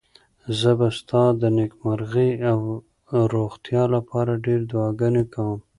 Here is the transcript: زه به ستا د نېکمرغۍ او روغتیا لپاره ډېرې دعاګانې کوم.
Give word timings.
زه 0.59 0.71
به 0.79 0.87
ستا 0.99 1.23
د 1.41 1.43
نېکمرغۍ 1.57 2.31
او 2.51 2.59
روغتیا 3.33 3.83
لپاره 3.95 4.31
ډېرې 4.45 4.65
دعاګانې 4.71 5.23
کوم. 5.33 5.59